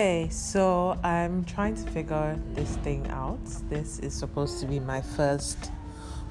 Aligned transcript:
Okay, 0.00 0.30
so 0.30 0.98
I'm 1.04 1.44
trying 1.44 1.74
to 1.74 1.90
figure 1.90 2.40
this 2.54 2.76
thing 2.76 3.06
out. 3.10 3.44
This 3.68 3.98
is 3.98 4.14
supposed 4.14 4.58
to 4.60 4.66
be 4.66 4.80
my 4.80 5.02
first 5.02 5.70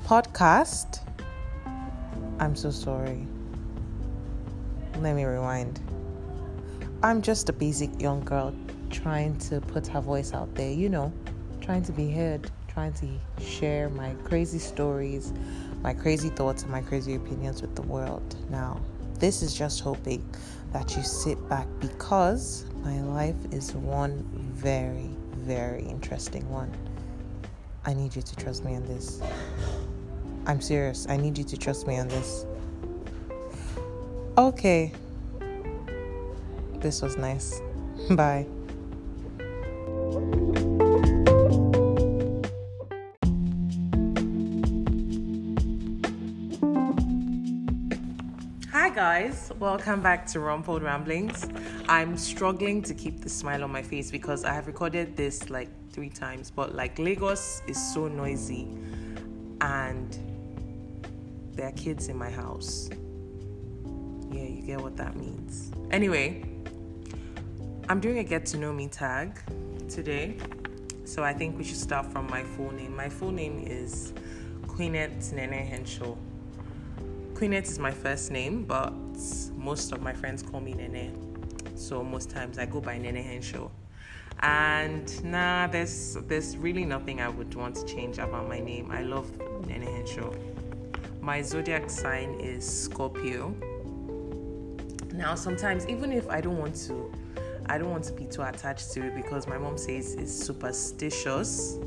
podcast. 0.07 1.01
I'm 2.39 2.55
so 2.55 2.71
sorry. 2.71 3.27
Let 4.97 5.13
me 5.13 5.23
rewind. 5.23 5.79
I'm 7.03 7.21
just 7.21 7.47
a 7.49 7.53
basic 7.53 8.01
young 8.01 8.21
girl 8.21 8.55
trying 8.89 9.37
to 9.49 9.61
put 9.61 9.85
her 9.85 10.01
voice 10.01 10.33
out 10.33 10.55
there, 10.55 10.71
you 10.71 10.89
know, 10.89 11.13
trying 11.61 11.83
to 11.83 11.91
be 11.91 12.09
heard, 12.09 12.49
trying 12.69 12.93
to 12.93 13.07
share 13.39 13.89
my 13.89 14.15
crazy 14.23 14.57
stories, 14.57 15.31
my 15.83 15.93
crazy 15.93 16.29
thoughts, 16.29 16.63
and 16.63 16.71
my 16.71 16.81
crazy 16.81 17.13
opinions 17.13 17.61
with 17.61 17.75
the 17.75 17.83
world. 17.83 18.35
Now, 18.49 18.81
this 19.19 19.41
is 19.41 19.53
just 19.53 19.81
hoping 19.81 20.27
that 20.71 20.95
you 20.95 21.03
sit 21.03 21.37
back 21.49 21.67
because 21.79 22.65
my 22.83 23.01
life 23.01 23.35
is 23.51 23.73
one 23.73 24.23
very, 24.53 25.09
very 25.33 25.83
interesting 25.83 26.49
one. 26.49 26.71
I 27.85 27.93
need 27.93 28.15
you 28.15 28.21
to 28.21 28.35
trust 28.35 28.63
me 28.63 28.75
on 28.75 28.85
this. 28.85 29.21
I'm 30.45 30.61
serious. 30.61 31.07
I 31.09 31.17
need 31.17 31.37
you 31.37 31.43
to 31.43 31.57
trust 31.57 31.87
me 31.87 31.97
on 31.99 32.07
this. 32.07 32.45
Okay. 34.37 34.91
This 36.75 37.01
was 37.01 37.17
nice. 37.17 37.59
Bye. 38.11 38.45
Guys, 48.99 49.49
welcome 49.59 50.01
back 50.01 50.27
to 50.27 50.41
Rumpled 50.41 50.83
Ramblings. 50.83 51.47
I'm 51.87 52.17
struggling 52.17 52.81
to 52.81 52.93
keep 52.93 53.21
the 53.21 53.29
smile 53.29 53.63
on 53.63 53.71
my 53.71 53.81
face 53.81 54.11
because 54.11 54.43
I 54.43 54.51
have 54.51 54.67
recorded 54.67 55.15
this 55.15 55.49
like 55.49 55.69
three 55.93 56.09
times, 56.09 56.51
but 56.51 56.75
like 56.75 56.99
Lagos 56.99 57.61
is 57.65 57.77
so 57.93 58.09
noisy 58.09 58.67
and 59.61 60.19
there 61.53 61.67
are 61.67 61.71
kids 61.77 62.09
in 62.09 62.17
my 62.17 62.29
house. 62.29 62.89
Yeah, 64.33 64.43
you 64.43 64.63
get 64.63 64.81
what 64.81 64.97
that 64.97 65.15
means. 65.15 65.71
Anyway, 65.91 66.43
I'm 67.87 68.01
doing 68.01 68.19
a 68.19 68.23
get 68.25 68.45
to 68.47 68.57
know 68.57 68.73
me 68.73 68.89
tag 68.89 69.39
today. 69.87 70.35
So 71.05 71.23
I 71.23 71.31
think 71.31 71.57
we 71.57 71.63
should 71.63 71.77
start 71.77 72.11
from 72.11 72.29
my 72.29 72.43
full 72.43 72.71
name. 72.71 72.97
My 72.97 73.07
full 73.07 73.31
name 73.31 73.63
is 73.65 74.11
Queenette 74.67 75.31
Nene 75.31 75.65
Henshaw. 75.65 76.17
Queenette 77.39 77.69
is 77.69 77.79
my 77.79 77.91
first 77.91 78.31
name, 78.31 78.65
but 78.65 78.91
most 79.55 79.93
of 79.93 80.01
my 80.01 80.11
friends 80.11 80.43
call 80.43 80.59
me 80.59 80.73
Nene. 80.73 81.15
So 81.73 82.03
most 82.03 82.29
times 82.29 82.59
I 82.59 82.65
go 82.65 82.81
by 82.81 82.97
Nene 82.97 83.23
Henshaw. 83.23 83.69
And 84.41 85.23
nah, 85.23 85.67
there's 85.67 86.17
there's 86.27 86.57
really 86.57 86.83
nothing 86.83 87.21
I 87.21 87.29
would 87.29 87.55
want 87.55 87.77
to 87.77 87.85
change 87.85 88.17
about 88.17 88.49
my 88.49 88.59
name. 88.59 88.91
I 88.91 89.03
love 89.03 89.31
Nene 89.65 89.83
Henshaw. 89.83 90.33
My 91.21 91.41
zodiac 91.41 91.89
sign 91.89 92.41
is 92.41 92.67
Scorpio. 92.67 93.55
Now 95.13 95.35
sometimes 95.35 95.87
even 95.87 96.11
if 96.11 96.27
I 96.27 96.41
don't 96.41 96.57
want 96.57 96.75
to 96.87 97.09
I 97.67 97.77
don't 97.77 97.89
want 97.89 98.03
to 98.03 98.11
be 98.11 98.25
too 98.25 98.41
attached 98.41 98.91
to 98.95 99.07
it 99.07 99.15
because 99.15 99.47
my 99.47 99.57
mom 99.57 99.77
says 99.77 100.15
it's 100.15 100.33
superstitious. 100.33 101.77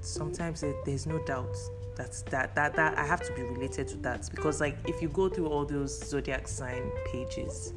Sometimes 0.00 0.64
it, 0.64 0.74
there's 0.84 1.06
no 1.06 1.24
doubt 1.26 1.56
that's 1.94 2.22
that 2.22 2.54
that 2.54 2.74
that 2.76 2.98
I 2.98 3.04
have 3.04 3.22
to 3.22 3.32
be 3.34 3.42
related 3.42 3.88
to 3.88 3.96
that 3.98 4.28
because 4.30 4.60
like 4.60 4.76
if 4.86 5.02
you 5.02 5.08
go 5.08 5.28
through 5.28 5.48
all 5.48 5.64
those 5.64 5.98
zodiac 6.08 6.48
sign 6.48 6.90
pages 7.12 7.74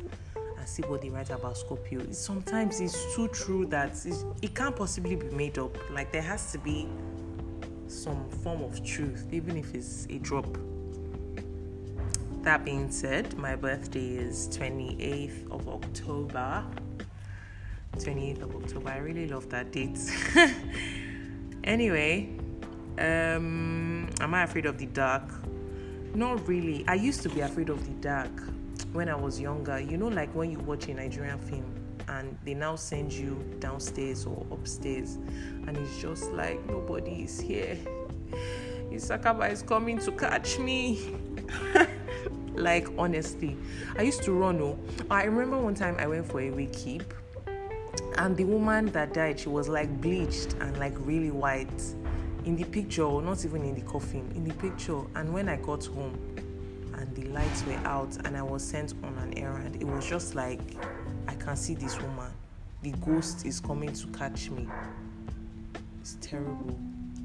and 0.58 0.68
see 0.68 0.84
what 0.84 1.02
they 1.02 1.10
write 1.10 1.30
about 1.30 1.58
Scorpio, 1.58 2.02
sometimes 2.12 2.80
it's 2.80 3.16
too 3.16 3.28
true 3.30 3.66
that 3.68 3.94
it 4.42 4.56
can't 4.56 4.76
possibly 4.76 5.16
be 5.16 5.30
made 5.30 5.58
up. 5.58 5.78
Like 5.92 6.12
there 6.12 6.22
has 6.22 6.52
to 6.54 6.58
be 6.60 6.88
some 7.88 8.30
form 8.44 8.64
of 8.64 8.84
truth, 8.84 9.28
even 9.32 9.58
if 9.58 9.74
it's 9.74 10.08
a 10.10 10.18
drop. 10.20 10.58
That 12.42 12.64
being 12.64 12.92
said, 12.92 13.36
my 13.38 13.56
birthday 13.56 14.18
is 14.18 14.48
28th 14.50 15.52
of 15.52 15.68
October. 15.68 16.64
28th 17.98 18.42
of 18.44 18.56
October. 18.56 18.90
I 18.90 18.98
really 18.98 19.28
love 19.28 19.50
that 19.50 19.72
date. 19.72 19.98
anyway, 21.64 22.30
um, 23.00 23.95
am 24.20 24.34
I 24.34 24.44
afraid 24.44 24.66
of 24.66 24.78
the 24.78 24.86
dark? 24.88 25.24
Not 26.14 26.48
really. 26.48 26.86
I 26.88 26.96
used 26.96 27.22
to 27.24 27.30
be 27.30 27.42
afraid 27.42 27.70
of 27.70 27.86
the 27.86 27.94
dark 27.96 28.32
when 28.94 29.10
I 29.10 29.16
was 29.16 29.40
younger. 29.40 29.80
You 29.80 29.98
know, 29.98 30.08
like 30.08 30.34
when 30.34 30.52
you 30.52 30.60
watch 30.60 30.88
a 30.88 30.94
Nigerian 30.94 31.40
film 31.40 31.66
and 32.08 32.38
they 32.46 32.54
now 32.54 32.76
send 32.76 33.12
you 33.12 33.44
downstairs 33.60 34.26
or 34.26 34.46
upstairs, 34.52 35.16
and 35.16 35.76
it's 35.78 36.02
just 36.02 36.32
like 36.32 36.64
nobody 36.68 37.24
is 37.24 37.40
here. 37.40 37.78
Issakaba 38.92 39.52
is 39.52 39.62
coming 39.62 39.98
to 40.00 40.12
catch 40.12 40.60
me. 40.60 41.16
like 42.54 42.88
honestly, 42.98 43.58
I 43.98 44.04
used 44.04 44.24
to 44.24 44.32
run. 44.32 44.62
Oh, 44.62 44.80
I 45.10 45.26
remember 45.26 45.58
one 45.58 45.76
time 45.76 45.98
I 46.00 46.08
went 46.08 46.26
for 46.26 46.40
a 46.40 46.52
week 46.52 46.74
keep, 46.74 47.14
and 48.18 48.38
the 48.38 48.46
woman 48.46 48.86
that 48.88 49.14
died, 49.14 49.40
she 49.40 49.50
was 49.50 49.68
like 49.68 49.90
bleached 50.00 50.54
and 50.62 50.78
like 50.78 50.94
really 51.00 51.32
white 51.32 51.82
in 52.46 52.56
the 52.56 52.64
picture, 52.64 53.04
or 53.04 53.22
not 53.22 53.44
even 53.44 53.64
in 53.64 53.76
the 53.76 53.82
coffin, 53.82 54.32
in 54.36 54.44
the 54.44 54.54
picture. 54.56 55.02
And 55.16 55.34
when 55.34 55.50
I 55.50 55.58
got 55.58 55.86
home 55.86 56.18
and 56.94 57.16
the 57.16 57.24
lights 57.30 57.66
were 57.66 57.82
out 57.86 58.16
and 58.26 58.38
I 58.38 58.44
was 58.44 58.64
sent 58.64 58.94
on 59.04 59.18
an 59.18 59.38
errand, 59.38 59.76
it 59.82 59.86
was 59.86 60.08
just 60.08 60.36
like 60.36 60.62
I 61.28 61.36
can 61.36 61.56
see 61.56 61.76
this 61.76 62.00
woman. 62.00 62.32
The 62.84 62.92
ghost 62.92 63.46
is 63.46 63.60
coming 63.60 63.94
to 63.94 64.08
catch 64.08 64.50
me. 64.52 64.68
It's 66.02 66.18
terrible. 66.22 66.78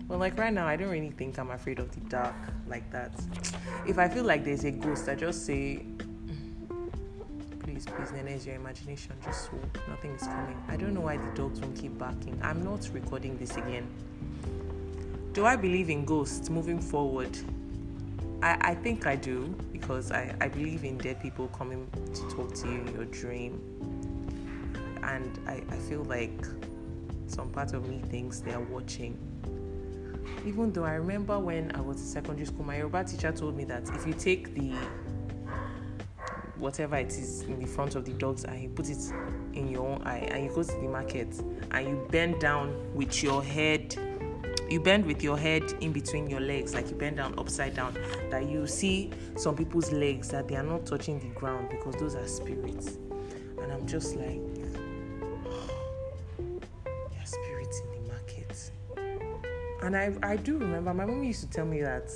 But 0.08 0.18
like 0.18 0.38
right 0.38 0.52
now, 0.52 0.66
I 0.66 0.76
don't 0.76 0.88
really 0.88 1.10
think 1.10 1.38
I'm 1.38 1.50
afraid 1.50 1.78
of 1.78 1.92
the 1.92 2.00
dark 2.08 2.34
like 2.66 2.90
that. 2.90 3.12
If 3.86 3.98
I 3.98 4.08
feel 4.08 4.24
like 4.24 4.44
there's 4.44 4.64
a 4.64 4.70
ghost, 4.70 5.08
I 5.08 5.14
just 5.14 5.44
say, 5.44 5.84
please, 7.62 7.84
please, 7.84 8.10
Nene, 8.12 8.40
your 8.44 8.56
imagination. 8.56 9.12
Just 9.22 9.44
so 9.44 9.52
nothing 9.86 10.12
is 10.12 10.22
coming. 10.22 10.60
I 10.68 10.76
don't 10.76 10.94
know 10.94 11.02
why 11.02 11.18
the 11.18 11.30
dogs 11.34 11.60
won't 11.60 11.76
keep 11.76 11.96
barking. 11.98 12.40
I'm 12.42 12.64
not 12.64 12.88
recording 12.92 13.36
this 13.36 13.56
again. 13.56 13.86
Do 15.32 15.46
I 15.46 15.54
believe 15.54 15.90
in 15.90 16.04
ghosts 16.04 16.50
moving 16.50 16.80
forward? 16.80 17.38
I, 18.42 18.56
I 18.72 18.74
think 18.74 19.06
I 19.06 19.14
do 19.14 19.54
because 19.72 20.10
I, 20.10 20.34
I 20.40 20.48
believe 20.48 20.82
in 20.82 20.98
dead 20.98 21.22
people 21.22 21.46
coming 21.48 21.88
to 22.14 22.22
talk 22.34 22.52
to 22.56 22.66
you 22.66 22.80
in 22.80 22.94
your 22.94 23.04
dream. 23.04 23.60
And 25.04 25.38
I, 25.46 25.62
I 25.72 25.76
feel 25.76 26.02
like 26.02 26.44
some 27.28 27.48
part 27.50 27.74
of 27.74 27.88
me 27.88 28.02
thinks 28.08 28.40
they 28.40 28.52
are 28.52 28.60
watching. 28.60 29.16
Even 30.44 30.72
though 30.72 30.84
I 30.84 30.94
remember 30.94 31.38
when 31.38 31.70
I 31.76 31.80
was 31.80 32.00
in 32.00 32.06
secondary 32.08 32.46
school, 32.46 32.64
my 32.64 32.78
Yoruba 32.78 33.04
teacher 33.04 33.30
told 33.30 33.56
me 33.56 33.62
that 33.64 33.88
if 33.90 34.04
you 34.08 34.14
take 34.14 34.52
the 34.54 34.74
whatever 36.56 36.96
it 36.96 37.12
is 37.12 37.42
in 37.42 37.60
the 37.60 37.66
front 37.66 37.94
of 37.94 38.04
the 38.04 38.12
dog's 38.14 38.44
eye, 38.46 38.62
you 38.62 38.68
put 38.68 38.90
it 38.90 39.12
in 39.52 39.68
your 39.68 39.86
own 39.86 40.02
eye, 40.02 40.28
and 40.32 40.44
you 40.44 40.50
go 40.50 40.64
to 40.64 40.72
the 40.72 40.88
market 40.88 41.40
and 41.70 41.86
you 41.88 42.06
bend 42.10 42.40
down 42.40 42.74
with 42.94 43.22
your 43.22 43.44
head 43.44 43.96
you 44.70 44.78
bend 44.78 45.04
with 45.04 45.22
your 45.22 45.36
head 45.36 45.64
in 45.80 45.92
between 45.92 46.30
your 46.30 46.40
legs, 46.40 46.74
like 46.74 46.88
you 46.88 46.94
bend 46.94 47.16
down 47.16 47.36
upside 47.38 47.74
down, 47.74 47.96
that 48.30 48.48
you 48.48 48.66
see 48.68 49.10
some 49.36 49.56
people's 49.56 49.90
legs 49.90 50.28
that 50.28 50.46
they 50.46 50.54
are 50.54 50.62
not 50.62 50.86
touching 50.86 51.18
the 51.18 51.26
ground 51.28 51.68
because 51.68 51.96
those 51.96 52.14
are 52.14 52.26
spirits. 52.28 52.98
And 53.60 53.72
I'm 53.72 53.84
just 53.86 54.14
like, 54.14 54.40
there 56.38 57.20
are 57.20 57.26
spirits 57.26 57.80
in 57.80 58.04
the 58.04 58.12
market. 58.12 58.70
And 59.82 59.96
I, 59.96 60.14
I 60.22 60.36
do 60.36 60.56
remember 60.56 60.94
my 60.94 61.04
mom 61.04 61.24
used 61.24 61.40
to 61.40 61.50
tell 61.50 61.66
me 61.66 61.82
that 61.82 62.08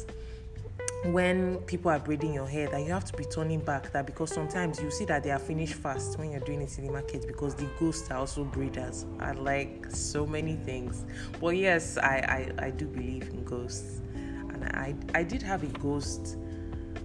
when 1.04 1.58
people 1.66 1.90
are 1.90 1.98
braiding 1.98 2.32
your 2.32 2.46
hair 2.46 2.66
that 2.70 2.80
you 2.80 2.90
have 2.90 3.04
to 3.04 3.12
be 3.14 3.24
turning 3.24 3.60
back 3.60 3.92
that 3.92 4.06
because 4.06 4.32
sometimes 4.32 4.80
you 4.80 4.90
see 4.90 5.04
that 5.04 5.22
they 5.22 5.30
are 5.30 5.38
finished 5.38 5.74
fast 5.74 6.18
when 6.18 6.30
you're 6.30 6.40
doing 6.40 6.62
it 6.62 6.78
in 6.78 6.86
the 6.86 6.92
market 6.92 7.26
because 7.26 7.54
the 7.54 7.66
ghosts 7.78 8.10
are 8.10 8.16
also 8.18 8.42
breeders 8.42 9.04
I 9.20 9.32
like 9.32 9.86
so 9.90 10.26
many 10.26 10.56
things. 10.56 11.04
But 11.40 11.56
yes 11.56 11.98
I, 11.98 12.48
I, 12.58 12.66
I 12.66 12.70
do 12.70 12.86
believe 12.86 13.28
in 13.28 13.44
ghosts. 13.44 14.00
And 14.14 14.64
I, 14.64 14.94
I 15.14 15.22
did 15.22 15.42
have 15.42 15.62
a 15.62 15.78
ghost. 15.78 16.38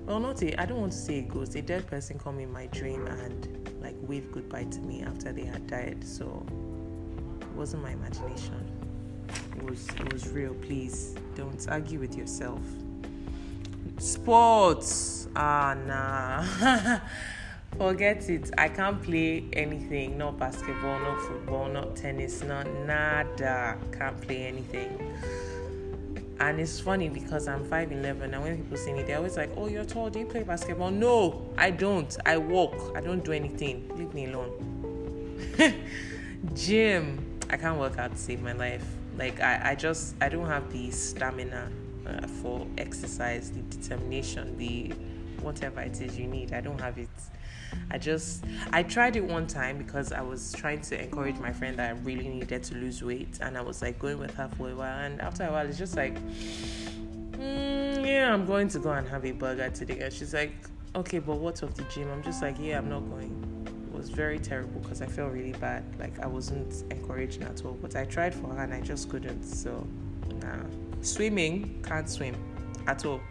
Well 0.06 0.22
not 0.22 0.42
a 0.44 0.60
I 0.62 0.66
don't 0.66 0.80
want 0.80 0.94
to 0.94 0.98
say 0.98 1.20
a 1.20 1.24
ghost 1.24 1.56
a 1.56 1.62
dead 1.62 1.86
person 1.88 2.18
come 2.18 2.40
in 2.40 2.52
my 2.54 2.68
dream 2.68 3.06
and 3.06 3.70
like 3.82 3.96
wave 4.02 4.32
goodbye 4.32 4.64
to 4.64 4.80
me 4.80 5.04
after 5.04 5.34
they 5.34 5.44
had 5.44 5.68
died. 5.68 6.06
So 6.08 6.46
it 7.42 7.48
wasn't 7.50 7.84
my 7.84 7.92
imagination. 7.92 8.66
It 9.58 9.64
was 9.64 9.90
it 9.90 10.14
was 10.14 10.30
real. 10.30 10.54
Please 10.54 11.16
don't 11.36 11.68
argue 11.70 12.00
with 12.00 12.16
yourself 12.16 12.62
Sports. 14.00 15.28
Ah, 15.36 15.76
nah. 15.86 17.00
Forget 17.78 18.30
it. 18.30 18.50
I 18.58 18.70
can't 18.70 19.02
play 19.02 19.44
anything. 19.54 20.18
Not 20.18 20.40
basketball, 20.40 21.00
not 21.00 21.22
football, 21.22 21.68
not 21.68 21.98
tennis, 21.98 22.42
not 22.42 22.66
nada. 22.86 23.78
Can't 23.92 24.20
play 24.22 24.46
anything. 24.48 25.18
And 26.40 26.62
it's 26.62 26.80
funny 26.80 27.10
because 27.10 27.50
I'm 27.50 27.66
5'11 27.66 28.34
and 28.34 28.42
when 28.42 28.64
people 28.64 28.78
see 28.78 28.94
me, 28.94 29.04
they're 29.04 29.18
always 29.18 29.36
like, 29.36 29.52
Oh, 29.58 29.68
you're 29.68 29.84
tall. 29.84 30.10
Do 30.10 30.20
you 30.20 30.26
play 30.26 30.44
basketball? 30.44 30.92
No, 30.92 31.50
I 31.58 31.70
don't. 31.70 32.16
I 32.26 32.38
walk. 32.38 32.96
I 32.96 33.02
don't 33.02 33.24
do 33.24 33.34
anything. 33.34 33.92
Leave 33.98 34.14
me 34.14 34.28
alone. 34.28 35.36
gym. 36.56 37.40
I 37.50 37.58
can't 37.58 37.78
work 37.78 37.98
out 37.98 38.12
to 38.12 38.18
save 38.18 38.42
my 38.42 38.54
life. 38.54 38.86
Like 39.18 39.42
I, 39.42 39.72
I 39.72 39.76
just 39.76 40.16
I 40.22 40.30
don't 40.30 40.48
have 40.48 40.72
the 40.72 40.90
stamina 40.92 41.70
uh, 42.10 42.28
for 42.28 42.66
exercise, 42.78 43.52
the 43.52 43.62
determination, 43.62 44.58
the 44.58 44.94
whatever 45.42 45.82
it 45.82 46.02
is 46.02 46.18
you 46.18 46.28
need. 46.28 46.54
I 46.54 46.62
don't 46.62 46.80
have 46.80 46.98
it. 46.98 47.10
I 47.92 47.98
just 47.98 48.44
I 48.74 48.84
tried 48.84 49.16
it 49.16 49.24
one 49.24 49.48
time 49.48 49.78
because 49.78 50.12
I 50.12 50.22
was 50.22 50.54
trying 50.54 50.82
to 50.82 51.02
encourage 51.02 51.38
my 51.38 51.54
friend 51.54 51.78
that 51.78 51.90
I 51.90 52.00
really 52.00 52.28
needed 52.28 52.64
to 52.64 52.76
lose 52.76 53.04
weight, 53.04 53.40
and 53.42 53.58
I 53.58 53.62
was 53.62 53.82
like 53.82 54.00
going 54.00 54.20
with 54.20 54.34
her 54.36 54.50
for 54.58 54.70
a 54.72 54.76
while, 54.76 55.00
and 55.00 55.22
after 55.22 55.44
a 55.46 55.52
while, 55.52 55.68
it's 55.68 55.78
just 55.78 55.96
like, 55.96 56.16
mm, 57.34 58.06
yeah, 58.06 58.34
I'm 58.34 58.46
going 58.46 58.68
to 58.70 58.80
go 58.80 58.92
and 58.92 59.08
have 59.08 59.26
a 59.26 59.32
burger 59.32 59.70
today, 59.70 60.00
and 60.00 60.14
she's 60.14 60.34
like, 60.34 60.54
okay, 60.96 61.20
but 61.20 61.36
what 61.36 61.62
of 61.62 61.76
the 61.76 61.84
gym? 61.84 62.10
I'm 62.12 62.24
just 62.24 62.42
like, 62.42 62.56
yeah, 62.60 62.78
I'm 62.78 62.90
not 62.90 63.02
going. 63.10 63.46
It 63.92 63.98
was 63.98 64.10
very 64.10 64.40
terrible 64.40 64.80
because 64.82 65.02
I 65.02 65.06
felt 65.08 65.32
really 65.32 65.54
bad, 65.54 65.84
like 66.00 66.20
I 66.20 66.28
wasn't 66.28 66.84
encouraging 66.92 67.44
at 67.44 67.64
all. 67.66 67.74
But 67.74 67.96
I 67.96 68.06
tried 68.06 68.34
for 68.34 68.48
her 68.48 68.64
and 68.64 68.74
I 68.74 68.82
just 68.82 69.10
couldn't. 69.10 69.44
So, 69.44 69.86
nah. 70.42 70.64
Swimming, 71.02 71.84
can't 71.88 72.10
swim 72.10 72.36
at 72.88 73.06
all. 73.06 73.22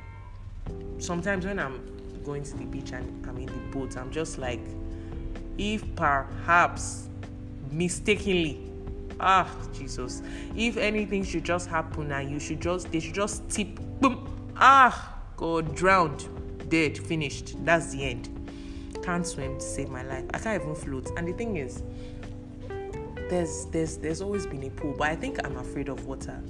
Sometimes 0.99 1.45
when 1.45 1.59
I'm 1.59 1.81
going 2.25 2.43
to 2.43 2.57
the 2.57 2.65
beach 2.65 2.93
and 2.93 3.27
I'm 3.27 3.37
in 3.37 3.47
the 3.47 3.77
boat, 3.79 3.97
I'm 3.97 4.11
just 4.11 4.39
like, 4.39 4.61
if 5.59 5.85
perhaps 5.95 7.09
mistakenly, 7.71 8.71
ah, 9.21 9.51
Jesus, 9.73 10.23
if 10.57 10.77
anything 10.77 11.25
should 11.25 11.45
just 11.45 11.69
happen 11.69 12.11
and 12.13 12.31
you 12.31 12.39
should 12.39 12.61
just, 12.61 12.91
they 12.91 13.01
should 13.01 13.15
just 13.15 13.49
tip, 13.49 13.79
boom, 14.01 14.53
ah, 14.57 15.19
go 15.37 15.61
drowned, 15.61 16.29
dead, 16.69 16.97
finished. 16.97 17.63
That's 17.65 17.93
the 17.93 18.05
end. 18.05 18.29
Can't 19.03 19.27
swim 19.27 19.59
to 19.59 19.65
save 19.65 19.89
my 19.89 20.03
life. 20.03 20.25
I 20.35 20.39
can't 20.39 20.63
even 20.63 20.75
float. 20.75 21.11
And 21.17 21.29
the 21.29 21.33
thing 21.33 21.57
is, 21.57 21.83
there's 23.31 23.67
there's 23.67 23.99
there's 23.99 24.23
always 24.23 24.47
been 24.47 24.65
a 24.65 24.71
pool, 24.71 24.95
but 24.99 25.09
I 25.09 25.17
think 25.17 25.39
I'm 25.45 25.57
afraid 25.57 25.89
of 25.89 26.07
water 26.07 26.43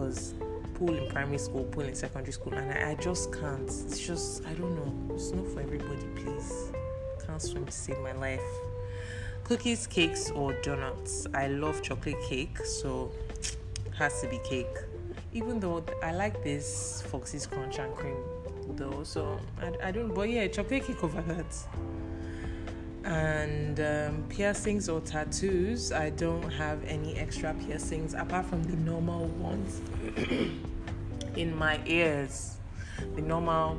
because 0.00 0.34
pool 0.74 0.94
in 0.96 1.08
primary 1.10 1.38
school, 1.38 1.64
pool 1.64 1.84
in 1.84 1.94
secondary 1.94 2.32
school, 2.32 2.54
and 2.54 2.72
I, 2.72 2.90
I 2.90 2.94
just 2.94 3.32
can't. 3.32 3.68
It's 3.68 3.98
just 3.98 4.44
I 4.46 4.52
don't 4.54 4.74
know. 4.74 5.14
It's 5.14 5.32
not 5.32 5.46
for 5.48 5.60
everybody, 5.60 6.06
please. 6.16 6.72
Can't 7.26 7.40
swim 7.40 7.66
to 7.66 7.72
save 7.72 7.98
my 8.00 8.12
life. 8.12 8.40
Cookies, 9.44 9.86
cakes, 9.86 10.30
or 10.30 10.54
donuts. 10.62 11.26
I 11.34 11.48
love 11.48 11.82
chocolate 11.82 12.20
cake, 12.22 12.58
so 12.64 13.12
has 13.98 14.20
to 14.22 14.28
be 14.28 14.38
cake. 14.38 14.76
Even 15.32 15.60
though 15.60 15.84
I 16.02 16.12
like 16.12 16.42
this 16.42 17.02
Foxy's 17.08 17.46
Crunch 17.46 17.78
and 17.78 17.94
Cream, 17.94 18.16
though, 18.70 19.04
so 19.04 19.38
I, 19.60 19.88
I 19.88 19.90
don't. 19.90 20.14
But 20.14 20.30
yeah, 20.30 20.46
chocolate 20.48 20.86
cake 20.86 21.04
over 21.04 21.20
that 21.22 21.54
and 23.10 23.80
um, 23.80 24.24
piercings 24.28 24.88
or 24.88 25.00
tattoos 25.00 25.90
i 25.90 26.10
don't 26.10 26.48
have 26.50 26.82
any 26.84 27.16
extra 27.16 27.52
piercings 27.54 28.14
apart 28.14 28.46
from 28.46 28.62
the 28.64 28.76
normal 28.76 29.26
ones 29.26 29.80
in 31.36 31.56
my 31.56 31.80
ears. 31.86 32.56
The 33.14 33.22
normal 33.22 33.78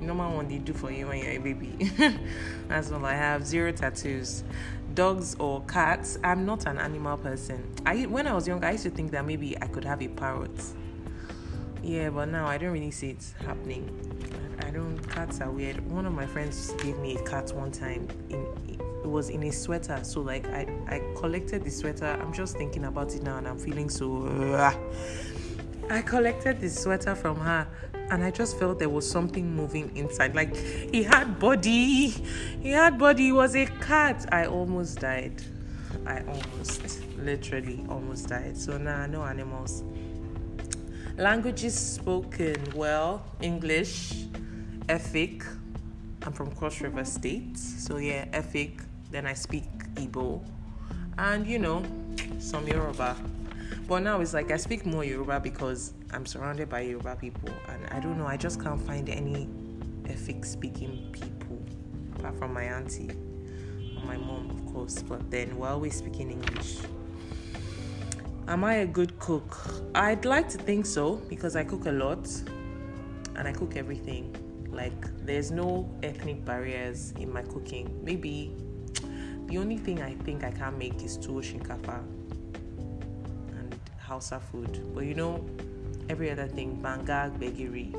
normal 0.00 0.34
one 0.34 0.48
they 0.48 0.58
do 0.58 0.72
for 0.72 0.90
you 0.90 1.06
when 1.06 1.18
you're 1.18 1.32
a 1.32 1.38
baby. 1.38 1.90
That's 2.68 2.90
all 2.90 3.04
i 3.04 3.14
have. 3.14 3.46
Zero 3.46 3.72
tattoos. 3.72 4.42
Dogs 4.94 5.36
or 5.38 5.62
cats 5.62 6.18
i'm 6.24 6.44
not 6.44 6.66
an 6.66 6.78
animal 6.78 7.16
person. 7.16 7.72
I 7.86 8.02
when 8.02 8.26
i 8.26 8.32
was 8.32 8.46
young 8.46 8.64
i 8.64 8.72
used 8.72 8.84
to 8.84 8.90
think 8.90 9.10
that 9.12 9.24
maybe 9.24 9.56
i 9.62 9.66
could 9.66 9.84
have 9.84 10.02
a 10.02 10.08
parrot. 10.08 10.62
Yeah 11.82 12.10
but 12.10 12.26
now 12.26 12.46
i 12.46 12.58
don't 12.58 12.72
really 12.72 12.90
see 12.90 13.10
it 13.10 13.34
happening. 13.46 13.88
Cats 15.12 15.40
are 15.40 15.50
weird. 15.50 15.78
One 15.90 16.06
of 16.06 16.14
my 16.14 16.26
friends 16.26 16.72
gave 16.82 16.98
me 16.98 17.16
a 17.16 17.22
cat 17.22 17.52
one 17.52 17.70
time. 17.70 18.08
In 18.30 18.46
it 19.02 19.08
was 19.08 19.28
in 19.28 19.42
a 19.42 19.50
sweater. 19.50 20.00
So 20.04 20.20
like 20.20 20.46
I 20.48 20.66
I 20.88 21.02
collected 21.16 21.64
the 21.64 21.70
sweater. 21.70 22.06
I'm 22.06 22.32
just 22.32 22.56
thinking 22.56 22.84
about 22.84 23.14
it 23.14 23.22
now, 23.22 23.38
and 23.38 23.46
I'm 23.46 23.58
feeling 23.58 23.90
so. 23.90 24.26
Uh, 24.26 24.72
I 25.90 26.00
collected 26.02 26.60
the 26.60 26.70
sweater 26.70 27.14
from 27.14 27.36
her, 27.36 27.66
and 28.10 28.24
I 28.24 28.30
just 28.30 28.58
felt 28.58 28.78
there 28.78 28.88
was 28.88 29.08
something 29.08 29.54
moving 29.54 29.94
inside. 29.96 30.34
Like 30.34 30.56
he 30.56 31.02
had 31.02 31.38
body. 31.38 32.08
He 32.62 32.70
had 32.70 32.98
body. 32.98 33.24
He 33.24 33.32
was 33.32 33.54
a 33.56 33.66
cat. 33.66 34.26
I 34.32 34.46
almost 34.46 35.00
died. 35.00 35.42
I 36.06 36.20
almost, 36.20 37.02
literally, 37.18 37.84
almost 37.88 38.28
died. 38.28 38.56
So 38.56 38.78
nah, 38.78 39.06
no 39.06 39.22
animals. 39.24 39.82
Languages 41.18 41.78
spoken 41.78 42.56
well 42.74 43.22
English, 43.42 44.24
Efik. 44.92 45.42
I'm 46.22 46.32
from 46.34 46.50
Cross 46.54 46.82
River 46.82 47.02
State. 47.06 47.56
So, 47.56 47.96
yeah, 47.96 48.26
Efik. 48.26 48.84
Then 49.10 49.24
I 49.24 49.32
speak 49.32 49.64
Igbo. 49.94 50.44
And, 51.16 51.46
you 51.46 51.58
know, 51.58 51.82
some 52.38 52.68
Yoruba. 52.68 53.16
But 53.88 54.00
now 54.00 54.20
it's 54.20 54.34
like 54.34 54.50
I 54.50 54.58
speak 54.58 54.84
more 54.84 55.02
Yoruba 55.02 55.40
because 55.40 55.94
I'm 56.12 56.26
surrounded 56.26 56.68
by 56.68 56.80
Yoruba 56.80 57.16
people. 57.16 57.48
And 57.70 57.86
I 57.90 58.00
don't 58.00 58.18
know, 58.18 58.26
I 58.26 58.36
just 58.36 58.60
can't 58.62 58.80
find 58.82 59.08
any 59.08 59.48
Efik 60.02 60.44
speaking 60.44 61.08
people 61.10 61.64
apart 62.16 62.36
from 62.36 62.52
my 62.52 62.64
auntie 62.64 63.08
and 63.08 64.04
my 64.04 64.18
mom, 64.18 64.50
of 64.50 64.74
course. 64.74 65.02
But 65.02 65.30
then 65.30 65.56
we're 65.56 65.70
always 65.70 65.96
speaking 65.96 66.30
English. 66.32 66.80
Am 68.46 68.62
I 68.62 68.74
a 68.74 68.86
good 68.86 69.18
cook? 69.18 69.56
I'd 69.94 70.26
like 70.26 70.50
to 70.50 70.58
think 70.58 70.84
so 70.84 71.16
because 71.30 71.56
I 71.56 71.64
cook 71.64 71.86
a 71.86 71.92
lot 71.92 72.28
and 73.36 73.48
I 73.48 73.52
cook 73.52 73.74
everything. 73.76 74.36
Like, 74.72 75.26
there's 75.26 75.50
no 75.50 75.88
ethnic 76.02 76.44
barriers 76.44 77.12
in 77.18 77.32
my 77.32 77.42
cooking. 77.42 78.00
Maybe 78.02 78.56
the 79.46 79.58
only 79.58 79.76
thing 79.76 80.00
I 80.00 80.14
think 80.24 80.44
I 80.44 80.50
can't 80.50 80.78
make 80.78 81.02
is 81.02 81.18
tuwo 81.18 81.42
shinkafa 81.42 82.02
and 83.52 83.76
Hausa 83.98 84.40
food. 84.40 84.80
But 84.94 85.04
you 85.04 85.14
know, 85.14 85.44
every 86.08 86.30
other 86.30 86.48
thing, 86.48 86.80
banga, 86.80 87.30
begiri, 87.38 87.92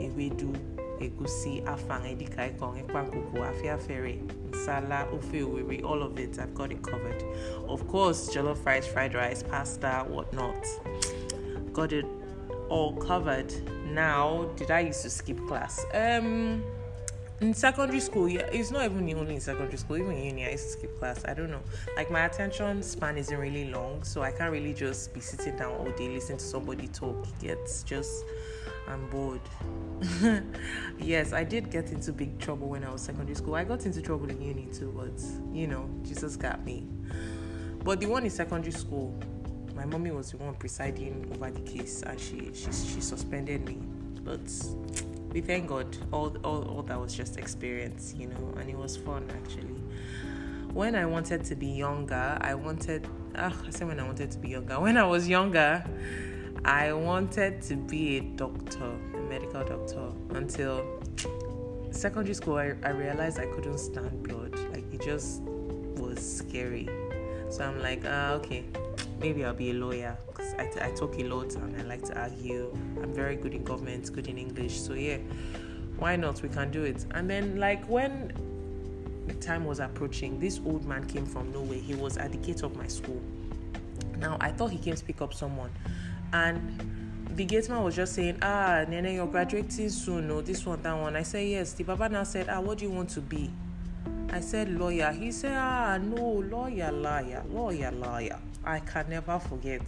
ewedu, 0.00 0.56
egusi, 0.98 1.62
afang, 1.64 2.08
edikaikong, 2.08 2.80
ekpankoko, 2.86 3.44
afiafere, 3.44 4.22
nsala, 4.50 5.06
ofe 5.12 5.84
all 5.84 6.02
of 6.02 6.18
it, 6.18 6.38
I've 6.38 6.54
got 6.54 6.72
it 6.72 6.82
covered. 6.82 7.22
Of 7.68 7.86
course, 7.86 8.34
jollof 8.34 8.64
rice, 8.64 8.86
fried 8.86 9.14
rice, 9.14 9.42
pasta, 9.42 10.06
whatnot. 10.08 10.66
Got 11.72 11.92
it 11.92 12.06
all 12.68 12.96
covered 12.96 13.52
now 13.94 14.50
did 14.56 14.70
I 14.70 14.80
used 14.80 15.02
to 15.02 15.10
skip 15.10 15.38
class? 15.46 15.84
Um, 15.94 16.62
in 17.40 17.54
secondary 17.54 18.00
school, 18.00 18.28
yeah, 18.28 18.42
it's 18.52 18.70
not 18.70 18.84
even 18.84 19.12
only 19.18 19.34
in 19.34 19.40
secondary 19.40 19.76
school, 19.76 19.96
even 19.96 20.12
in 20.12 20.24
uni, 20.24 20.46
I 20.46 20.50
used 20.50 20.64
to 20.64 20.72
skip 20.72 20.98
class. 20.98 21.24
I 21.26 21.34
don't 21.34 21.50
know. 21.50 21.62
Like 21.96 22.10
my 22.10 22.24
attention 22.24 22.82
span 22.82 23.18
isn't 23.18 23.36
really 23.36 23.70
long, 23.70 24.04
so 24.04 24.22
I 24.22 24.30
can't 24.30 24.52
really 24.52 24.72
just 24.72 25.12
be 25.12 25.20
sitting 25.20 25.56
down 25.56 25.72
all 25.72 25.90
day 25.90 26.08
listening 26.08 26.38
to 26.38 26.44
somebody 26.44 26.86
talk. 26.88 27.26
It's 27.42 27.82
just 27.82 28.24
I'm 28.88 29.08
bored. 29.10 29.40
yes, 30.98 31.32
I 31.32 31.44
did 31.44 31.70
get 31.70 31.92
into 31.92 32.12
big 32.12 32.38
trouble 32.38 32.68
when 32.68 32.84
I 32.84 32.92
was 32.92 33.02
secondary 33.02 33.34
school. 33.34 33.54
I 33.54 33.64
got 33.64 33.86
into 33.86 34.02
trouble 34.02 34.28
in 34.30 34.40
uni 34.40 34.68
too, 34.72 34.92
but 34.96 35.20
you 35.52 35.66
know, 35.66 35.88
Jesus 36.04 36.36
got 36.36 36.64
me. 36.64 36.86
But 37.84 38.00
the 38.00 38.06
one 38.06 38.24
in 38.24 38.30
secondary 38.30 38.72
school, 38.72 39.18
my 39.74 39.84
mommy 39.84 40.10
was 40.10 40.30
the 40.32 40.36
one 40.36 40.54
presiding 40.54 41.26
over 41.34 41.50
the 41.50 41.60
case 41.60 42.02
and 42.02 42.18
she 42.18 42.50
she, 42.54 42.66
she 42.72 43.00
suspended 43.00 43.66
me. 43.66 43.78
But 44.24 44.40
we 45.32 45.40
thank 45.40 45.68
god 45.68 45.96
all, 46.12 46.36
all 46.44 46.62
all 46.68 46.82
that 46.82 47.00
was 47.00 47.14
just 47.14 47.38
experience 47.38 48.14
you 48.16 48.28
know 48.28 48.54
and 48.58 48.68
it 48.68 48.76
was 48.76 48.96
fun 48.96 49.28
actually. 49.30 49.80
When 50.72 50.94
i 50.94 51.04
wanted 51.04 51.44
to 51.44 51.56
be 51.56 51.66
younger 51.66 52.38
i 52.40 52.54
wanted 52.54 53.06
ah, 53.36 53.54
i 53.66 53.70
said 53.70 53.86
when 53.88 53.98
i 54.00 54.04
wanted 54.04 54.30
to 54.30 54.38
be 54.38 54.50
younger. 54.50 54.78
When 54.80 54.96
i 54.96 55.04
was 55.04 55.28
younger 55.28 55.84
i 56.64 56.92
wanted 56.92 57.62
to 57.62 57.76
be 57.76 58.18
a 58.18 58.20
doctor 58.20 58.92
a 59.14 59.20
medical 59.28 59.64
doctor 59.64 60.12
until 60.30 60.84
secondary 61.90 62.34
school 62.34 62.56
I, 62.56 62.74
I 62.82 62.90
realized 62.90 63.38
i 63.38 63.46
couldn't 63.46 63.78
stand 63.78 64.22
blood. 64.22 64.54
Like 64.72 64.84
it 64.92 65.02
just 65.02 65.42
was 65.96 66.18
scary. 66.20 66.88
So 67.50 67.64
i'm 67.64 67.80
like 67.82 68.02
ah 68.06 68.32
okay 68.32 68.64
maybe 69.22 69.44
I'll 69.44 69.54
be 69.54 69.70
a 69.70 69.74
lawyer 69.74 70.16
because 70.26 70.52
I, 70.54 70.88
I 70.88 70.90
talk 70.90 71.16
a 71.18 71.22
lot 71.22 71.54
and 71.54 71.80
I 71.80 71.84
like 71.84 72.02
to 72.06 72.20
argue. 72.20 72.76
I'm 73.00 73.14
very 73.14 73.36
good 73.36 73.54
in 73.54 73.62
government, 73.62 74.12
good 74.12 74.26
in 74.26 74.36
English. 74.36 74.80
So, 74.80 74.94
yeah, 74.94 75.18
why 75.98 76.16
not? 76.16 76.42
We 76.42 76.48
can 76.48 76.72
do 76.72 76.82
it. 76.82 77.06
And 77.12 77.30
then, 77.30 77.56
like, 77.60 77.84
when 77.88 78.32
the 79.28 79.34
time 79.34 79.64
was 79.64 79.78
approaching, 79.78 80.40
this 80.40 80.60
old 80.66 80.84
man 80.84 81.06
came 81.06 81.24
from 81.24 81.52
nowhere. 81.52 81.78
He 81.78 81.94
was 81.94 82.16
at 82.16 82.32
the 82.32 82.38
gate 82.38 82.62
of 82.62 82.76
my 82.76 82.88
school. 82.88 83.20
Now, 84.18 84.36
I 84.40 84.50
thought 84.50 84.72
he 84.72 84.78
came 84.78 84.96
to 84.96 85.04
pick 85.04 85.22
up 85.22 85.32
someone. 85.32 85.70
And 86.32 87.28
the 87.36 87.44
gate 87.44 87.68
man 87.68 87.84
was 87.84 87.94
just 87.94 88.14
saying, 88.14 88.38
Ah, 88.42 88.84
Nene, 88.88 89.14
you're 89.14 89.26
graduating 89.28 89.88
soon. 89.88 90.26
No, 90.26 90.40
this 90.40 90.66
one, 90.66 90.82
that 90.82 90.94
one. 90.94 91.14
I 91.14 91.22
said, 91.22 91.46
Yes. 91.46 91.74
The 91.74 91.84
Baba 91.84 92.08
now 92.08 92.24
said, 92.24 92.48
Ah, 92.48 92.60
what 92.60 92.78
do 92.78 92.86
you 92.86 92.90
want 92.90 93.10
to 93.10 93.20
be? 93.20 93.50
I 94.30 94.40
said, 94.40 94.68
Lawyer. 94.68 95.12
He 95.12 95.30
said, 95.30 95.52
Ah, 95.54 95.98
no, 95.98 96.42
lawyer, 96.50 96.90
liar, 96.90 97.44
lawyer, 97.48 97.92
liar. 97.92 98.40
I 98.64 98.80
can 98.80 99.08
never 99.08 99.38
forget. 99.38 99.82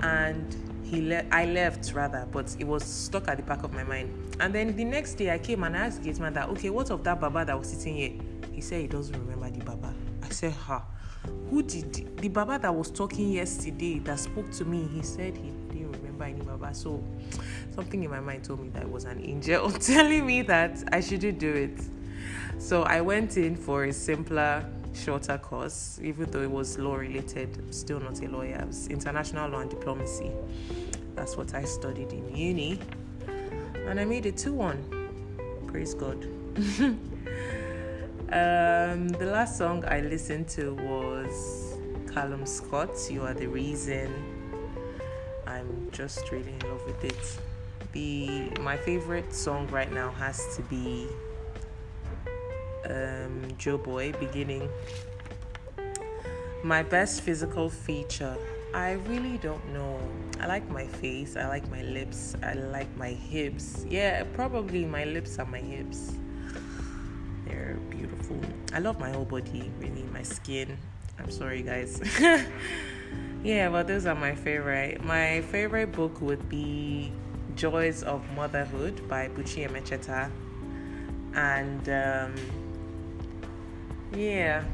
And 0.00 0.82
he 0.84 1.00
le- 1.02 1.24
I 1.32 1.46
left 1.46 1.92
rather, 1.92 2.26
but 2.30 2.54
it 2.58 2.64
was 2.64 2.84
stuck 2.84 3.28
at 3.28 3.38
the 3.38 3.42
back 3.42 3.62
of 3.64 3.72
my 3.72 3.84
mind. 3.84 4.36
And 4.40 4.54
then 4.54 4.76
the 4.76 4.84
next 4.84 5.14
day 5.14 5.32
I 5.32 5.38
came 5.38 5.62
and 5.64 5.76
I 5.76 5.86
asked 5.86 6.02
the 6.02 6.10
gate 6.10 6.20
man 6.20 6.34
that, 6.34 6.48
okay, 6.50 6.70
what 6.70 6.90
of 6.90 7.02
that 7.04 7.20
Baba 7.20 7.44
that 7.44 7.58
was 7.58 7.70
sitting 7.70 7.96
here? 7.96 8.12
He 8.52 8.60
said 8.60 8.80
he 8.82 8.86
doesn't 8.86 9.18
remember 9.18 9.50
the 9.50 9.64
Baba. 9.64 9.94
I 10.22 10.28
said, 10.30 10.52
Ha, 10.52 10.82
who 11.50 11.62
did 11.62 12.18
the 12.18 12.28
Baba 12.28 12.58
that 12.58 12.74
was 12.74 12.90
talking 12.90 13.32
yesterday 13.32 13.98
that 14.00 14.18
spoke 14.18 14.50
to 14.52 14.64
me? 14.64 14.88
He 14.92 15.02
said 15.02 15.36
he 15.36 15.50
didn't 15.70 15.92
remember 15.92 16.24
any 16.24 16.40
Baba. 16.40 16.74
So 16.74 17.02
something 17.74 18.02
in 18.02 18.10
my 18.10 18.20
mind 18.20 18.44
told 18.44 18.60
me 18.60 18.68
that 18.70 18.82
it 18.82 18.90
was 18.90 19.04
an 19.04 19.20
angel 19.24 19.70
telling 19.72 20.26
me 20.26 20.42
that 20.42 20.82
I 20.92 21.00
shouldn't 21.00 21.38
do 21.38 21.52
it. 21.52 21.80
So 22.58 22.82
I 22.82 23.00
went 23.00 23.36
in 23.36 23.56
for 23.56 23.84
a 23.84 23.92
simpler, 23.92 24.64
shorter 24.96 25.38
course, 25.38 26.00
even 26.02 26.30
though 26.30 26.42
it 26.42 26.50
was 26.50 26.78
law 26.78 26.96
related, 26.96 27.74
still 27.74 28.00
not 28.00 28.20
a 28.22 28.28
lawyer. 28.28 28.58
It 28.60 28.66
was 28.66 28.88
international 28.88 29.50
law 29.50 29.60
and 29.60 29.70
diplomacy. 29.70 30.30
That's 31.14 31.36
what 31.36 31.54
I 31.54 31.64
studied 31.64 32.12
in 32.12 32.34
uni. 32.34 32.80
And 33.86 34.00
I 34.00 34.04
made 34.04 34.26
it 34.26 34.36
2 34.36 34.52
1. 34.52 35.66
Praise 35.68 35.94
God. 35.94 36.24
um, 38.32 39.08
the 39.08 39.28
last 39.30 39.58
song 39.58 39.84
I 39.86 40.00
listened 40.00 40.48
to 40.48 40.74
was 40.74 41.74
Callum 42.12 42.46
Scott's 42.46 43.10
You 43.10 43.22
Are 43.22 43.34
the 43.34 43.46
Reason. 43.46 44.12
I'm 45.46 45.88
just 45.92 46.30
really 46.32 46.52
in 46.52 46.68
love 46.68 46.84
with 46.86 47.04
it. 47.04 47.38
The 47.92 48.50
my 48.60 48.76
favorite 48.76 49.32
song 49.32 49.68
right 49.68 49.92
now 49.92 50.10
has 50.12 50.56
to 50.56 50.62
be 50.62 51.08
um, 52.88 53.42
Joeboy 53.58 54.18
beginning. 54.18 54.68
My 56.62 56.82
best 56.82 57.20
physical 57.20 57.68
feature. 57.70 58.36
I 58.74 58.92
really 59.08 59.38
don't 59.38 59.64
know. 59.72 59.98
I 60.40 60.46
like 60.46 60.68
my 60.68 60.86
face, 60.86 61.36
I 61.36 61.48
like 61.48 61.70
my 61.70 61.82
lips, 61.82 62.36
I 62.42 62.54
like 62.54 62.94
my 62.96 63.10
hips. 63.10 63.86
Yeah, 63.88 64.24
probably 64.34 64.84
my 64.84 65.04
lips 65.04 65.38
and 65.38 65.50
my 65.50 65.60
hips. 65.60 66.12
They're 67.46 67.78
beautiful. 67.88 68.40
I 68.74 68.80
love 68.80 69.00
my 69.00 69.10
whole 69.10 69.24
body, 69.24 69.70
really, 69.80 70.02
my 70.12 70.22
skin. 70.22 70.76
I'm 71.18 71.30
sorry, 71.30 71.62
guys. 71.62 72.02
yeah, 73.42 73.70
but 73.70 73.86
those 73.86 74.04
are 74.04 74.14
my 74.14 74.34
favorite. 74.34 75.02
My 75.04 75.40
favorite 75.42 75.92
book 75.92 76.20
would 76.20 76.48
be 76.48 77.12
Joys 77.54 78.02
of 78.02 78.22
Motherhood 78.34 79.08
by 79.08 79.28
Buchi 79.28 79.66
Emecheta. 79.66 80.30
And 81.34 81.88
um, 81.88 82.34
yeah, 84.16 84.64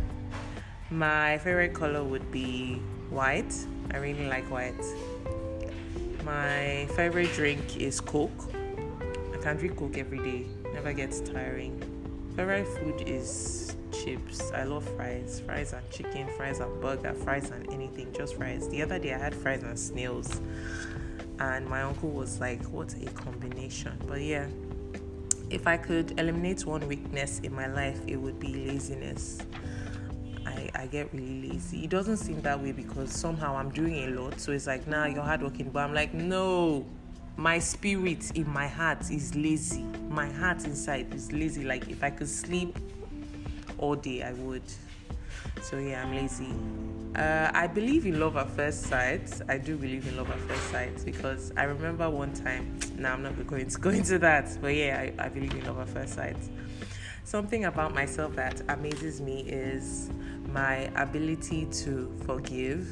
my 0.91 1.39
favorite 1.39 1.75
color 1.75 2.05
would 2.05 2.31
be 2.31 2.75
white. 3.11 3.53
I 3.93 3.99
really 3.99 4.27
like 4.27 4.49
white. 4.51 4.85
My 6.25 6.87
favorite 6.95 7.33
drink 7.33 7.77
is 7.77 8.01
Coke. 8.01 8.31
I 9.35 9.37
can 9.39 9.57
drink 9.57 9.77
Coke 9.77 9.99
every 9.99 10.19
day, 10.19 10.47
never 10.73 10.93
gets 10.93 11.21
tiring. 11.21 11.83
Favorite 12.37 12.69
food 12.69 13.03
is 13.07 13.77
chips. 13.93 14.53
I 14.53 14.63
love 14.63 14.89
fries. 14.97 15.43
Fries 15.45 15.73
and 15.73 15.91
chicken, 15.91 16.29
fries 16.37 16.61
and 16.61 16.81
burger, 16.81 17.13
fries 17.13 17.51
and 17.51 17.69
anything, 17.73 18.13
just 18.13 18.37
fries. 18.37 18.69
The 18.69 18.83
other 18.83 18.99
day 18.99 19.13
I 19.13 19.19
had 19.19 19.35
fries 19.35 19.63
and 19.63 19.79
snails. 19.79 20.41
And 21.39 21.67
my 21.67 21.83
uncle 21.83 22.11
was 22.11 22.41
like, 22.41 22.63
What 22.67 22.95
a 22.95 23.11
combination. 23.11 23.99
But 24.07 24.21
yeah, 24.21 24.47
if 25.53 25.67
I 25.67 25.77
could 25.77 26.19
eliminate 26.19 26.65
one 26.65 26.87
weakness 26.89 27.41
in 27.41 27.55
my 27.55 27.67
life, 27.67 28.01
it 28.07 28.17
would 28.17 28.41
be 28.41 28.49
laziness. 28.67 29.39
I, 30.47 30.71
I 30.75 30.87
get 30.87 31.13
really 31.13 31.51
lazy. 31.51 31.85
It 31.85 31.91
doesn't 31.91 32.17
seem 32.17 32.41
that 32.43 32.61
way 32.61 32.73
because 32.73 33.13
somehow 33.13 33.57
I'm 33.57 33.71
doing 33.71 33.97
a 34.05 34.21
lot. 34.21 34.41
So 34.41 34.53
it's 34.53 34.67
like, 34.67 34.87
nah, 34.87 35.05
you're 35.07 35.23
hardworking. 35.23 35.71
But 35.71 35.81
I'm 35.81 35.95
like, 35.95 36.15
no, 36.15 36.87
my 37.37 37.59
spirit 37.59 38.31
in 38.35 38.49
my 38.49 38.67
heart 38.67 39.11
is 39.11 39.35
lazy. 39.35 39.85
My 40.09 40.31
heart 40.31 40.65
inside 40.65 41.15
is 41.15 41.33
lazy. 41.33 41.65
Like 41.65 41.89
if 41.89 42.03
I 42.03 42.11
could 42.11 42.29
sleep 42.29 42.79
all 43.79 43.95
day, 43.95 44.23
I 44.23 44.33
would. 44.33 44.63
So 45.63 45.79
yeah, 45.79 46.03
I'm 46.03 46.15
lazy. 46.15 46.55
Uh, 47.15 47.51
I 47.53 47.67
believe 47.67 48.07
in 48.07 48.19
love 48.19 48.37
at 48.37 48.49
first 48.51 48.85
sight. 48.85 49.31
I 49.49 49.59
do 49.59 49.77
believe 49.77 50.07
in 50.07 50.17
love 50.17 50.31
at 50.31 50.39
first 50.41 50.71
sight 50.71 51.05
because 51.05 51.53
I 51.57 51.65
remember 51.65 52.09
one 52.09 52.33
time. 52.33 52.79
Now 52.97 53.15
I'm 53.15 53.23
not 53.23 53.37
going 53.47 53.69
to 53.69 53.79
go 53.79 53.91
into 54.01 54.19
that, 54.21 54.57
but 54.61 54.75
yeah, 54.75 55.11
I, 55.19 55.25
I 55.27 55.29
believe 55.29 55.53
in 55.55 55.65
love 55.65 55.79
at 55.79 55.89
first 55.89 56.15
sight. 56.15 56.37
Something 57.25 57.65
about 57.67 57.95
myself 57.95 58.35
that 58.37 58.63
amazes 58.69 59.21
me 59.21 59.41
is 59.43 60.11
my 60.53 60.91
ability 60.97 61.67
to 61.67 62.13
forgive 62.27 62.91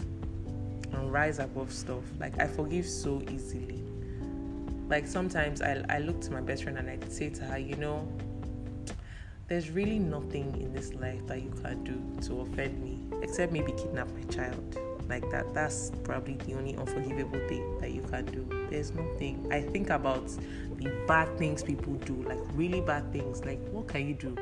and 0.93 1.13
rise 1.13 1.39
above 1.39 1.73
stuff. 1.73 2.05
Like 2.19 2.41
I 2.41 2.47
forgive 2.47 2.87
so 2.87 3.23
easily. 3.31 3.83
Like 4.89 5.07
sometimes 5.07 5.63
I, 5.63 5.85
I 5.89 5.99
look 5.99 6.21
to 6.23 6.33
my 6.33 6.41
best 6.41 6.63
friend 6.65 6.79
and 6.79 6.91
I 6.91 6.99
say 7.09 7.31
to 7.31 7.45
her, 7.45 7.59
you 7.59 7.77
know, 7.77 8.09
there's 9.51 9.69
really 9.69 9.99
nothing 9.99 10.57
in 10.61 10.73
this 10.73 10.95
life 10.95 11.27
that 11.27 11.43
you 11.43 11.51
can 11.61 11.83
do 11.83 12.01
to 12.23 12.41
offend 12.43 12.81
me 12.81 13.01
except 13.21 13.53
maybe 13.53 13.73
kidnap 13.73 14.09
my 14.13 14.23
child. 14.33 14.79
Like 15.09 15.29
that 15.33 15.53
that's 15.53 15.91
probably 16.05 16.35
the 16.35 16.55
only 16.55 16.77
unforgivable 16.77 17.41
thing 17.49 17.79
that 17.81 17.91
you 17.91 18.03
can 18.03 18.27
do. 18.27 18.47
There's 18.71 18.93
nothing. 18.93 19.45
I 19.51 19.61
think 19.61 19.91
about 19.91 20.29
the 20.77 21.05
bad 21.09 21.37
things 21.37 21.65
people 21.65 21.95
do 21.95 22.15
like 22.23 22.39
really 22.55 22.81
bad 22.81 23.13
things. 23.13 23.45
Like 23.45 23.59
what 23.71 23.89
can 23.89 24.07
you 24.07 24.15
do? 24.15 24.37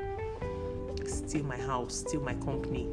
Steal 1.06 1.44
my 1.44 1.56
house 1.56 2.04
steal 2.06 2.20
my 2.20 2.34
company 2.34 2.86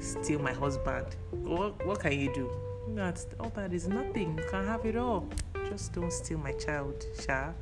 steal 0.00 0.40
my 0.40 0.52
husband. 0.52 1.06
What, 1.30 1.86
what 1.86 2.00
can 2.00 2.18
you 2.18 2.34
do? 2.34 2.50
That's 2.88 3.26
all 3.40 3.50
that 3.54 3.72
is 3.72 3.88
nothing. 3.88 4.36
You 4.36 4.44
can 4.50 4.66
have 4.66 4.84
it 4.84 4.96
all. 4.96 5.28
Just 5.70 5.92
don't 5.92 6.12
steal 6.12 6.38
my 6.38 6.52
child 6.52 7.06
sha 7.24 7.52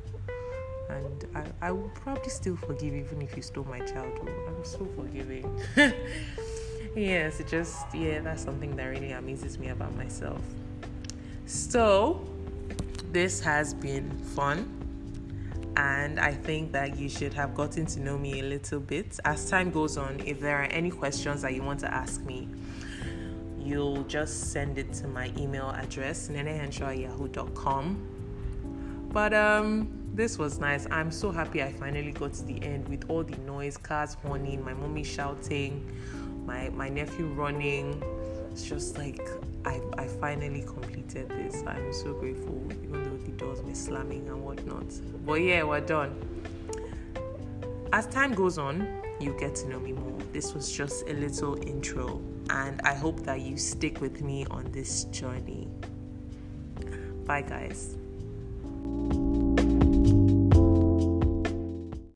and 0.93 1.25
I, 1.35 1.67
I 1.67 1.71
will 1.71 1.91
probably 1.95 2.29
still 2.29 2.55
forgive 2.55 2.93
even 2.93 3.21
if 3.21 3.35
you 3.35 3.43
stole 3.43 3.65
my 3.65 3.79
childhood. 3.79 4.31
I'm 4.47 4.63
so 4.63 4.87
forgiving. 4.95 5.49
yes, 6.95 7.39
it 7.39 7.47
just 7.47 7.93
yeah, 7.93 8.21
that's 8.21 8.43
something 8.43 8.75
that 8.75 8.85
really 8.85 9.11
amazes 9.11 9.57
me 9.57 9.69
about 9.69 9.95
myself. 9.95 10.41
So 11.45 12.25
this 13.11 13.39
has 13.41 13.73
been 13.73 14.09
fun. 14.35 14.79
And 15.75 16.19
I 16.19 16.33
think 16.33 16.71
that 16.73 16.97
you 16.99 17.09
should 17.09 17.33
have 17.33 17.55
gotten 17.55 17.87
to 17.87 17.99
know 17.99 18.15
me 18.17 18.41
a 18.41 18.43
little 18.43 18.79
bit. 18.79 19.19
As 19.25 19.49
time 19.49 19.71
goes 19.71 19.97
on, 19.97 20.19
if 20.23 20.39
there 20.39 20.55
are 20.57 20.65
any 20.65 20.91
questions 20.91 21.41
that 21.41 21.55
you 21.55 21.63
want 21.63 21.79
to 21.79 21.91
ask 21.91 22.21
me, 22.21 22.47
you'll 23.59 24.03
just 24.03 24.51
send 24.51 24.77
it 24.77 24.93
to 24.93 25.07
my 25.07 25.31
email 25.35 25.71
address, 25.71 26.29
nenehenshaw@yahoo.com. 26.29 27.97
But 29.11 29.33
um 29.33 30.02
this 30.13 30.37
was 30.37 30.59
nice. 30.59 30.87
I'm 30.91 31.11
so 31.11 31.31
happy 31.31 31.63
I 31.63 31.71
finally 31.71 32.11
got 32.11 32.33
to 32.33 32.43
the 32.45 32.61
end 32.63 32.87
with 32.87 33.05
all 33.09 33.23
the 33.23 33.37
noise, 33.37 33.77
cars 33.77 34.15
horning, 34.23 34.63
my 34.63 34.73
mommy 34.73 35.03
shouting, 35.03 35.85
my 36.45 36.69
my 36.69 36.87
nephew 36.89 37.25
running. 37.27 38.03
It's 38.51 38.63
just 38.63 38.97
like 38.97 39.21
I 39.65 39.81
I 39.97 40.07
finally 40.07 40.61
completed 40.61 41.29
this. 41.29 41.63
I'm 41.65 41.91
so 41.91 42.13
grateful, 42.13 42.61
even 42.83 43.03
though 43.03 43.25
the 43.25 43.31
doors 43.31 43.61
were 43.61 43.73
slamming 43.73 44.27
and 44.29 44.43
whatnot. 44.43 44.85
But 45.25 45.41
yeah, 45.41 45.63
we're 45.63 45.81
done. 45.81 46.15
As 47.91 48.05
time 48.07 48.33
goes 48.33 48.57
on, 48.57 48.87
you 49.19 49.35
get 49.39 49.55
to 49.55 49.69
know 49.69 49.79
me 49.79 49.93
more. 49.93 50.19
This 50.31 50.53
was 50.53 50.71
just 50.71 51.07
a 51.07 51.13
little 51.13 51.55
intro, 51.67 52.21
and 52.49 52.81
I 52.83 52.93
hope 52.93 53.21
that 53.21 53.41
you 53.41 53.57
stick 53.57 54.01
with 54.01 54.21
me 54.21 54.45
on 54.51 54.71
this 54.71 55.05
journey. 55.05 55.67
Bye, 57.25 57.41
guys. 57.41 57.97